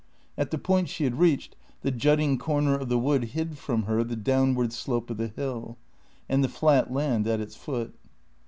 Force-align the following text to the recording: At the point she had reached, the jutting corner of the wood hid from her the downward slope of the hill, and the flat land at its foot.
At 0.35 0.49
the 0.49 0.57
point 0.57 0.89
she 0.89 1.03
had 1.03 1.19
reached, 1.19 1.55
the 1.83 1.91
jutting 1.91 2.39
corner 2.39 2.75
of 2.75 2.89
the 2.89 2.97
wood 2.97 3.23
hid 3.23 3.59
from 3.59 3.83
her 3.83 4.03
the 4.03 4.15
downward 4.15 4.73
slope 4.73 5.11
of 5.11 5.17
the 5.17 5.27
hill, 5.27 5.77
and 6.27 6.43
the 6.43 6.49
flat 6.49 6.91
land 6.91 7.27
at 7.27 7.39
its 7.39 7.55
foot. 7.55 7.93